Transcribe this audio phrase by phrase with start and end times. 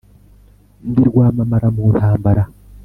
[0.89, 2.43] ndi rwamamara mu ntambara,